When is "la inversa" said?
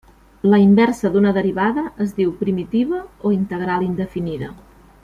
0.51-1.11